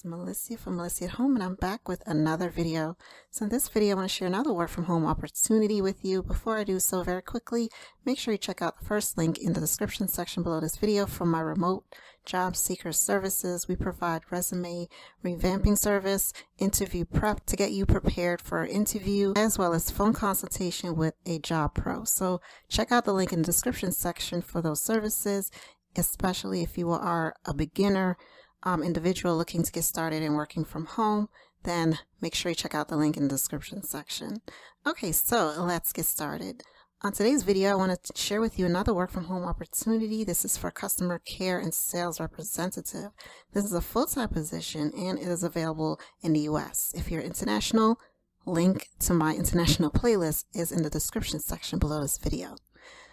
It's 0.00 0.06
Melissa 0.06 0.56
from 0.56 0.76
Melissa 0.76 1.04
at 1.04 1.10
Home 1.10 1.34
and 1.34 1.44
I'm 1.44 1.56
back 1.56 1.86
with 1.86 2.02
another 2.06 2.48
video. 2.48 2.96
So 3.30 3.44
in 3.44 3.50
this 3.50 3.68
video 3.68 3.90
I 3.90 3.94
want 3.96 4.08
to 4.08 4.16
share 4.16 4.28
another 4.28 4.50
work 4.50 4.70
from 4.70 4.84
home 4.84 5.04
opportunity 5.04 5.82
with 5.82 6.02
you. 6.02 6.22
Before 6.22 6.56
I 6.56 6.64
do 6.64 6.80
so 6.80 7.02
very 7.02 7.20
quickly, 7.20 7.68
make 8.06 8.18
sure 8.18 8.32
you 8.32 8.38
check 8.38 8.62
out 8.62 8.78
the 8.78 8.86
first 8.86 9.18
link 9.18 9.36
in 9.36 9.52
the 9.52 9.60
description 9.60 10.08
section 10.08 10.42
below 10.42 10.58
this 10.58 10.76
video 10.76 11.04
from 11.04 11.30
my 11.30 11.40
remote 11.40 11.84
job 12.24 12.56
seeker 12.56 12.92
services. 12.92 13.68
We 13.68 13.76
provide 13.76 14.22
resume 14.30 14.88
revamping 15.22 15.76
service, 15.76 16.32
interview 16.56 17.04
prep 17.04 17.44
to 17.44 17.56
get 17.56 17.72
you 17.72 17.84
prepared 17.84 18.40
for 18.40 18.62
an 18.62 18.70
interview, 18.70 19.34
as 19.36 19.58
well 19.58 19.74
as 19.74 19.90
phone 19.90 20.14
consultation 20.14 20.96
with 20.96 21.12
a 21.26 21.40
job 21.40 21.74
pro. 21.74 22.04
So 22.04 22.40
check 22.70 22.90
out 22.90 23.04
the 23.04 23.12
link 23.12 23.34
in 23.34 23.40
the 23.40 23.44
description 23.44 23.92
section 23.92 24.40
for 24.40 24.62
those 24.62 24.80
services, 24.80 25.50
especially 25.94 26.62
if 26.62 26.78
you 26.78 26.90
are 26.90 27.34
a 27.44 27.52
beginner 27.52 28.16
um, 28.62 28.82
individual 28.82 29.36
looking 29.36 29.62
to 29.62 29.72
get 29.72 29.84
started 29.84 30.22
and 30.22 30.36
working 30.36 30.64
from 30.64 30.86
home, 30.86 31.28
then 31.62 31.98
make 32.20 32.34
sure 32.34 32.50
you 32.50 32.56
check 32.56 32.74
out 32.74 32.88
the 32.88 32.96
link 32.96 33.16
in 33.16 33.24
the 33.24 33.28
description 33.28 33.82
section. 33.82 34.40
Okay, 34.86 35.12
so 35.12 35.54
let's 35.58 35.92
get 35.92 36.06
started. 36.06 36.62
On 37.02 37.12
today's 37.12 37.44
video, 37.44 37.70
I 37.70 37.74
want 37.76 38.04
to 38.04 38.12
share 38.14 38.42
with 38.42 38.58
you 38.58 38.66
another 38.66 38.92
work 38.92 39.10
from 39.10 39.24
home 39.24 39.44
opportunity. 39.44 40.22
This 40.22 40.44
is 40.44 40.58
for 40.58 40.70
customer 40.70 41.18
care 41.18 41.58
and 41.58 41.72
sales 41.72 42.20
representative. 42.20 43.10
This 43.54 43.64
is 43.64 43.72
a 43.72 43.80
full-time 43.80 44.28
position 44.28 44.92
and 44.94 45.18
it 45.18 45.26
is 45.26 45.42
available 45.42 45.98
in 46.20 46.34
the 46.34 46.40
US. 46.40 46.92
If 46.94 47.10
you're 47.10 47.22
international, 47.22 47.98
link 48.44 48.88
to 49.00 49.14
my 49.14 49.34
international 49.34 49.90
playlist 49.90 50.44
is 50.54 50.72
in 50.72 50.82
the 50.82 50.90
description 50.90 51.40
section 51.40 51.78
below 51.78 52.02
this 52.02 52.18
video. 52.18 52.56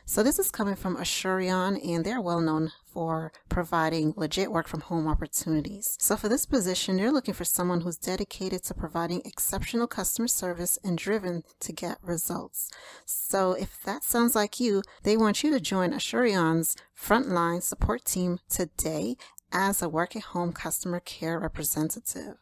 So 0.10 0.24
this 0.24 0.40
is 0.40 0.50
coming 0.50 0.78
from 0.78 0.96
Asurion 0.96 1.86
and 1.86 2.06
they're 2.06 2.22
well 2.22 2.40
known 2.40 2.72
for 2.86 3.34
providing 3.50 4.14
legit 4.16 4.50
work 4.50 4.66
from 4.66 4.80
home 4.80 5.06
opportunities. 5.06 5.98
So 6.00 6.16
for 6.16 6.30
this 6.30 6.46
position, 6.46 6.96
they're 6.96 7.12
looking 7.12 7.34
for 7.34 7.44
someone 7.44 7.82
who's 7.82 7.98
dedicated 7.98 8.64
to 8.64 8.74
providing 8.74 9.22
exceptional 9.26 9.86
customer 9.86 10.30
service 10.30 10.80
and 10.82 10.98
driven 10.98 11.44
to 11.60 11.74
get 11.74 11.98
results. 12.02 12.72
So 13.04 13.52
if 13.52 13.84
that 13.84 14.06
sounds 14.06 14.34
like 14.34 14.62
you, 14.62 14.82
they 15.04 15.18
want 15.18 15.44
you 15.44 15.52
to 15.52 15.60
join 15.60 15.92
Asurion's 15.92 16.78
frontline 16.98 17.62
support 17.62 18.06
team 18.06 18.40
today 18.50 19.18
as 19.52 19.82
a 19.82 19.90
work 19.90 20.16
at 20.16 20.24
home 20.24 20.54
customer 20.54 21.02
care 21.02 21.38
representative. 21.38 22.38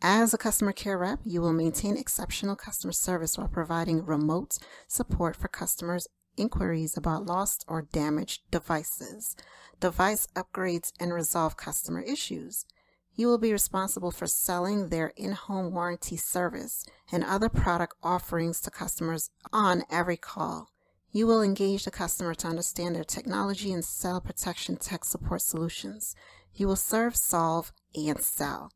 As 0.00 0.32
a 0.32 0.38
customer 0.38 0.72
care 0.72 0.98
rep, 0.98 1.18
you 1.24 1.40
will 1.40 1.52
maintain 1.52 1.96
exceptional 1.96 2.54
customer 2.54 2.92
service 2.92 3.36
while 3.36 3.48
providing 3.48 4.06
remote 4.06 4.58
support 4.86 5.34
for 5.34 5.48
customers 5.48 6.06
inquiries 6.36 6.96
about 6.96 7.26
lost 7.26 7.64
or 7.68 7.82
damaged 7.82 8.42
devices, 8.50 9.36
device 9.80 10.28
upgrades, 10.34 10.92
and 10.98 11.12
resolve 11.12 11.56
customer 11.56 12.00
issues. 12.00 12.64
You 13.14 13.26
will 13.28 13.38
be 13.38 13.52
responsible 13.52 14.10
for 14.10 14.26
selling 14.26 14.88
their 14.88 15.12
in-home 15.16 15.72
warranty 15.74 16.16
service 16.16 16.86
and 17.10 17.22
other 17.22 17.48
product 17.48 17.94
offerings 18.02 18.60
to 18.62 18.70
customers 18.70 19.30
on 19.52 19.84
every 19.90 20.16
call. 20.16 20.70
You 21.10 21.26
will 21.26 21.42
engage 21.42 21.84
the 21.84 21.90
customer 21.90 22.34
to 22.34 22.48
understand 22.48 22.96
their 22.96 23.04
technology 23.04 23.70
and 23.70 23.84
sell 23.84 24.20
protection 24.20 24.76
tech 24.76 25.04
support 25.04 25.42
solutions. 25.42 26.16
You 26.54 26.66
will 26.66 26.76
serve, 26.76 27.16
solve, 27.16 27.72
and 27.94 28.20
sell. 28.22 28.72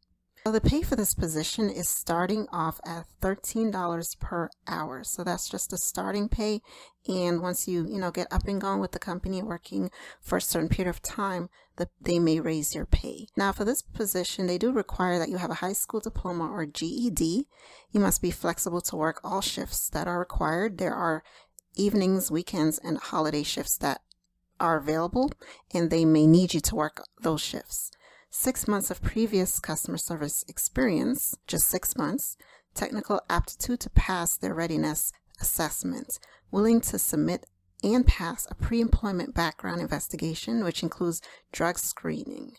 So 0.47 0.52
the 0.52 0.61
pay 0.61 0.83
for 0.83 0.94
this 0.94 1.12
position 1.12 1.69
is 1.69 1.89
starting 1.89 2.47
off 2.52 2.80
at 2.86 3.06
$13 3.20 4.20
per 4.20 4.48
hour. 4.69 5.02
So 5.02 5.25
that's 5.25 5.48
just 5.48 5.72
a 5.72 5.77
starting 5.77 6.28
pay. 6.28 6.62
And 7.08 7.42
once 7.42 7.66
you, 7.66 7.84
you 7.84 7.98
know, 7.98 8.12
get 8.12 8.33
up 8.33 8.47
and 8.47 8.61
going 8.61 8.78
with 8.78 8.92
the 8.92 9.00
company 9.00 9.42
working 9.42 9.91
for 10.20 10.39
a 10.39 10.41
certain 10.41 10.69
period 10.69 10.89
of 10.89 11.02
time, 11.02 11.48
that 11.78 11.89
they 12.00 12.20
may 12.20 12.39
raise 12.39 12.77
your 12.77 12.86
pay. 12.86 13.27
Now 13.36 13.50
for 13.50 13.64
this 13.64 13.83
position, 13.83 14.47
they 14.47 14.56
do 14.56 14.70
require 14.70 15.19
that 15.19 15.30
you 15.30 15.39
have 15.39 15.50
a 15.50 15.55
high 15.55 15.72
school 15.72 15.98
diploma 15.98 16.48
or 16.48 16.64
GED. 16.64 17.48
You 17.91 18.01
must 18.01 18.23
be 18.23 18.30
flexible 18.30 18.83
to 18.83 18.95
work 18.95 19.20
all 19.24 19.40
shifts 19.40 19.89
that 19.89 20.07
are 20.07 20.20
required. 20.20 20.78
There 20.78 20.95
are 20.95 21.24
evenings, 21.74 22.30
weekends, 22.30 22.78
and 22.78 22.98
holiday 22.98 23.42
shifts 23.42 23.77
that 23.78 24.01
are 24.61 24.77
available 24.77 25.33
and 25.74 25.90
they 25.90 26.05
may 26.05 26.24
need 26.24 26.55
you 26.55 26.61
to 26.61 26.77
work 26.77 27.05
those 27.20 27.42
shifts 27.42 27.90
six 28.36 28.69
months 28.69 28.91
of 28.91 29.02
previous 29.02 29.58
customer 29.58 29.97
service 29.97 30.45
experience, 30.47 31.36
just 31.47 31.67
six 31.69 31.97
months, 31.97 32.36
technical 32.74 33.20
aptitude 33.30 33.80
to 33.80 33.91
pass 33.91 34.36
their 34.36 34.52
readiness 34.52 35.11
assessment, 35.41 36.19
willing 36.51 36.80
to 36.80 36.98
submit 36.98 37.46
and 37.83 38.07
pass 38.07 38.46
a 38.51 38.55
pre-employment 38.55 39.35
background 39.35 39.80
investigation, 39.80 40.63
which 40.63 40.83
includes 40.83 41.23
drug 41.51 41.79
screening. 41.79 42.52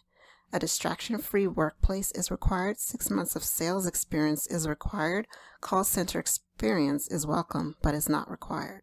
A 0.52 0.60
distraction-free 0.60 1.48
workplace 1.48 2.12
is 2.12 2.32
required. 2.32 2.80
Six 2.80 3.10
months 3.10 3.36
of 3.36 3.44
sales 3.44 3.86
experience 3.86 4.48
is 4.48 4.68
required. 4.68 5.28
Call 5.62 5.84
center 5.84 6.20
experience 6.20 7.08
is 7.08 7.28
welcome, 7.28 7.76
but 7.84 7.94
is 7.94 8.10
not 8.10 8.32
required. 8.32 8.82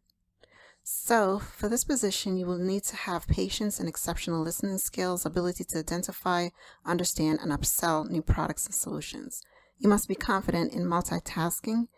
So 0.87 1.39
for 1.39 1.71
this 1.71 1.83
position, 1.83 2.37
you 2.37 2.45
will 2.45 2.59
need 2.59 2.84
to 2.84 2.97
have 2.97 3.27
patience 3.27 3.81
and 3.81 3.89
exceptional 3.89 4.43
listening 4.43 4.77
skills, 4.77 5.25
ability 5.25 5.65
to 5.65 5.78
identify, 5.78 6.50
understand, 6.84 7.39
and 7.41 7.50
upsell 7.50 8.09
new 8.11 8.21
products 8.21 8.67
and 8.67 8.75
solutions. 8.75 9.43
You 9.78 9.89
must 9.89 10.09
be 10.09 10.15
confident 10.15 10.75
in 10.75 10.84
multitasking 10.84 11.89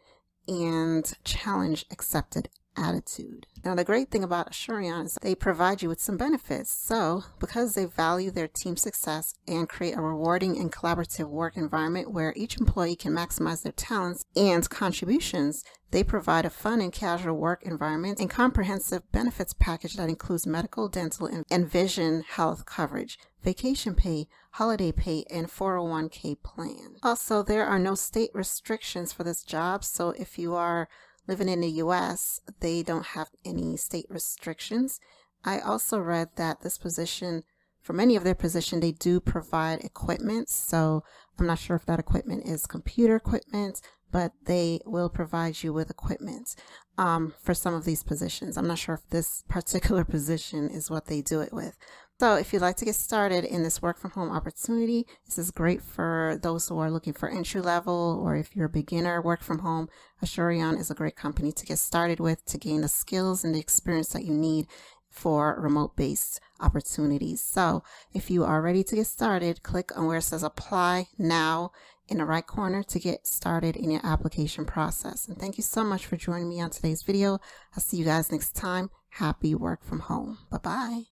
and 0.46 1.12
challenge 1.24 1.84
accepted 1.90 2.48
attitude. 2.76 3.46
Now, 3.64 3.74
the 3.74 3.84
great 3.84 4.10
thing 4.10 4.22
about 4.22 4.52
Asurion 4.52 5.06
is 5.06 5.18
they 5.20 5.34
provide 5.34 5.82
you 5.82 5.88
with 5.88 6.00
some 6.00 6.16
benefits. 6.16 6.70
So, 6.70 7.24
because 7.40 7.74
they 7.74 7.84
value 7.84 8.30
their 8.30 8.46
team 8.46 8.76
success 8.76 9.34
and 9.48 9.68
create 9.68 9.96
a 9.96 10.00
rewarding 10.00 10.56
and 10.56 10.72
collaborative 10.72 11.28
work 11.28 11.56
environment 11.56 12.12
where 12.12 12.32
each 12.36 12.58
employee 12.58 12.96
can 12.96 13.12
maximize 13.12 13.62
their 13.62 13.72
talents 13.72 14.24
and 14.36 14.68
contributions, 14.70 15.64
they 15.90 16.04
provide 16.04 16.44
a 16.44 16.50
fun 16.50 16.80
and 16.80 16.92
casual 16.92 17.36
work 17.36 17.62
environment 17.62 18.20
and 18.20 18.30
comprehensive 18.30 19.10
benefits 19.12 19.54
package 19.54 19.94
that 19.94 20.08
includes 20.08 20.46
medical, 20.46 20.88
dental, 20.88 21.28
and 21.50 21.70
vision 21.70 22.24
health 22.28 22.66
coverage, 22.66 23.18
vacation 23.42 23.94
pay, 23.94 24.28
holiday 24.52 24.90
pay, 24.92 25.24
and 25.30 25.48
401k 25.48 26.42
plan. 26.42 26.96
Also, 27.02 27.42
there 27.42 27.66
are 27.66 27.78
no 27.78 27.94
state 27.94 28.30
restrictions 28.34 29.12
for 29.12 29.22
this 29.22 29.42
job, 29.42 29.84
so 29.84 30.10
if 30.10 30.38
you 30.38 30.54
are 30.54 30.88
living 31.26 31.48
in 31.48 31.60
the 31.60 31.70
US, 31.82 32.40
they 32.60 32.82
don't 32.82 33.06
have 33.06 33.30
any 33.44 33.76
state 33.76 34.06
restrictions. 34.08 35.00
I 35.44 35.60
also 35.60 35.98
read 35.98 36.30
that 36.36 36.62
this 36.62 36.78
position, 36.78 37.42
for 37.80 37.92
many 37.92 38.16
of 38.16 38.24
their 38.24 38.34
position, 38.34 38.80
they 38.80 38.92
do 38.92 39.20
provide 39.20 39.84
equipment. 39.84 40.48
So 40.48 41.04
I'm 41.38 41.46
not 41.46 41.58
sure 41.58 41.76
if 41.76 41.86
that 41.86 42.00
equipment 42.00 42.46
is 42.46 42.66
computer 42.66 43.16
equipment, 43.16 43.80
but 44.10 44.32
they 44.44 44.80
will 44.84 45.08
provide 45.08 45.62
you 45.62 45.72
with 45.72 45.90
equipment 45.90 46.54
um, 46.98 47.34
for 47.42 47.54
some 47.54 47.74
of 47.74 47.84
these 47.84 48.02
positions. 48.02 48.56
I'm 48.56 48.66
not 48.66 48.78
sure 48.78 48.94
if 48.94 49.08
this 49.10 49.42
particular 49.48 50.04
position 50.16 50.68
is 50.68 50.90
what 50.90 51.06
they 51.06 51.20
do 51.20 51.40
it 51.40 51.52
with. 51.52 51.76
So 52.18 52.36
if 52.36 52.52
you'd 52.52 52.62
like 52.62 52.76
to 52.76 52.86
get 52.86 52.94
started 52.94 53.44
in 53.44 53.62
this 53.62 53.82
work 53.82 53.98
from 53.98 54.12
home 54.12 54.30
opportunity, 54.30 55.06
this 55.26 55.36
is 55.36 55.50
great 55.50 55.82
for 55.82 56.38
those 56.42 56.66
who 56.66 56.78
are 56.78 56.90
looking 56.90 57.12
for 57.12 57.28
entry 57.28 57.60
level 57.60 58.18
or 58.24 58.36
if 58.36 58.56
you're 58.56 58.66
a 58.66 58.70
beginner 58.70 59.20
work 59.20 59.42
from 59.42 59.58
home, 59.58 59.90
Asurion 60.24 60.80
is 60.80 60.90
a 60.90 60.94
great 60.94 61.14
company 61.14 61.52
to 61.52 61.66
get 61.66 61.78
started 61.78 62.18
with 62.18 62.42
to 62.46 62.56
gain 62.56 62.80
the 62.80 62.88
skills 62.88 63.44
and 63.44 63.54
the 63.54 63.60
experience 63.60 64.08
that 64.08 64.24
you 64.24 64.32
need 64.32 64.66
for 65.10 65.58
remote 65.60 65.94
based 65.94 66.40
opportunities. 66.58 67.42
So 67.42 67.82
if 68.14 68.30
you 68.30 68.44
are 68.44 68.62
ready 68.62 68.82
to 68.84 68.96
get 68.96 69.06
started, 69.06 69.62
click 69.62 69.96
on 69.96 70.06
where 70.06 70.18
it 70.18 70.22
says 70.22 70.42
apply 70.42 71.08
now 71.18 71.72
in 72.08 72.16
the 72.18 72.24
right 72.24 72.46
corner 72.46 72.82
to 72.82 72.98
get 72.98 73.26
started 73.26 73.76
in 73.76 73.90
your 73.90 74.04
application 74.04 74.64
process. 74.64 75.28
And 75.28 75.36
thank 75.36 75.58
you 75.58 75.62
so 75.62 75.84
much 75.84 76.06
for 76.06 76.16
joining 76.16 76.48
me 76.48 76.62
on 76.62 76.70
today's 76.70 77.02
video. 77.02 77.40
I'll 77.74 77.82
see 77.82 77.98
you 77.98 78.06
guys 78.06 78.32
next 78.32 78.56
time. 78.56 78.88
Happy 79.10 79.54
work 79.54 79.84
from 79.84 80.00
home. 80.00 80.38
Bye 80.50 80.58
bye. 80.58 81.02